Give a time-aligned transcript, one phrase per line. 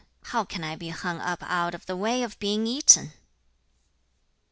[0.23, 3.13] How can I be hung up out of the way of being eaten?'